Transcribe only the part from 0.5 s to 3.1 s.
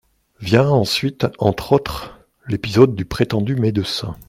ensuite, entre autres, l'épisode du